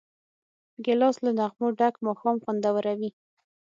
[0.85, 3.09] ګیلاس له نغمو ډک ماښام خوندوروي.